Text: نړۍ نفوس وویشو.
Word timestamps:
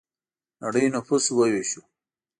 نړۍ 0.61 0.85
نفوس 0.95 1.25
وویشو. 1.31 1.81